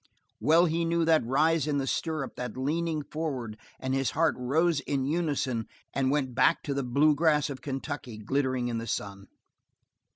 Well 0.39 0.65
he 0.65 0.83
knew 0.83 1.05
that 1.05 1.23
rise 1.27 1.67
in 1.67 1.77
the 1.77 1.85
stirrups, 1.85 2.33
that 2.35 2.57
leaning 2.57 3.03
forward, 3.03 3.55
and 3.79 3.93
his 3.93 4.09
heart 4.17 4.33
rose 4.35 4.79
in 4.79 5.05
unison 5.05 5.67
and 5.93 6.09
went 6.09 6.33
back 6.33 6.63
to 6.63 6.73
the 6.73 6.81
blue 6.81 7.13
grass 7.13 7.51
of 7.51 7.61
Kentucky 7.61 8.17
glittering 8.17 8.67
in 8.67 8.79
the 8.79 8.87
sun. 8.87 9.27